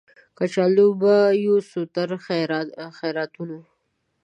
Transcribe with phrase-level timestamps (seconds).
[0.37, 1.13] کچکول به
[1.45, 2.09] یوسو تر
[2.99, 3.59] خیراتونو